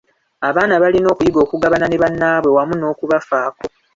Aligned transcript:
Abaana 0.49 0.75
balina 0.83 1.07
okuyiga 1.13 1.39
okugabana 1.45 1.85
ne 1.87 1.97
bannaabwe 2.01 2.49
wamu 2.57 2.75
n’okubafaako. 2.77 3.63